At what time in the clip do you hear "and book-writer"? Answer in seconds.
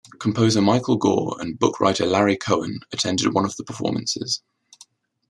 1.39-2.07